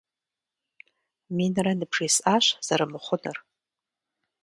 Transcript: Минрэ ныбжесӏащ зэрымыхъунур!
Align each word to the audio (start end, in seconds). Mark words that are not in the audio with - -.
Минрэ 1.35 1.73
ныбжесӏащ 1.79 2.45
зэрымыхъунур! 2.65 3.37